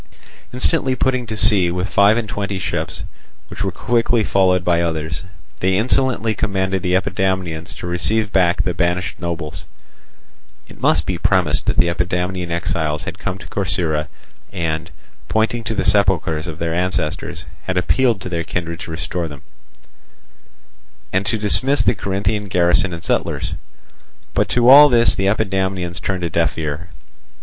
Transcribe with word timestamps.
Instantly 0.51 0.95
putting 0.95 1.27
to 1.27 1.37
sea 1.37 1.69
with 1.69 1.87
five 1.87 2.17
and 2.17 2.27
twenty 2.27 2.57
ships, 2.57 3.03
which 3.49 3.63
were 3.63 3.71
quickly 3.71 4.23
followed 4.23 4.65
by 4.65 4.81
others, 4.81 5.25
they 5.59 5.77
insolently 5.77 6.33
commanded 6.33 6.81
the 6.81 6.95
Epidamnians 6.95 7.75
to 7.75 7.85
receive 7.85 8.31
back 8.31 8.63
the 8.63 8.73
banished 8.73 9.19
nobles—(it 9.19 10.81
must 10.81 11.05
be 11.05 11.19
premised 11.19 11.67
that 11.67 11.77
the 11.77 11.85
Epidamnian 11.87 12.49
exiles 12.49 13.03
had 13.03 13.19
come 13.19 13.37
to 13.37 13.45
Corcyra 13.45 14.07
and, 14.51 14.89
pointing 15.29 15.63
to 15.65 15.75
the 15.75 15.85
sepulchres 15.85 16.47
of 16.47 16.57
their 16.57 16.73
ancestors, 16.73 17.45
had 17.65 17.77
appealed 17.77 18.19
to 18.21 18.27
their 18.29 18.43
kindred 18.43 18.79
to 18.79 18.89
restore 18.89 19.27
them)—and 19.27 21.27
to 21.27 21.37
dismiss 21.37 21.83
the 21.83 21.93
Corinthian 21.93 22.45
garrison 22.45 22.91
and 22.91 23.03
settlers. 23.03 23.53
But 24.33 24.49
to 24.49 24.67
all 24.67 24.89
this 24.89 25.13
the 25.13 25.27
Epidamnians 25.27 25.99
turned 26.01 26.23
a 26.23 26.29
deaf 26.31 26.57
ear. 26.57 26.89